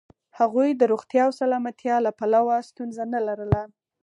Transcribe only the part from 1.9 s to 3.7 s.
له پلوه ستونزه نه لرله.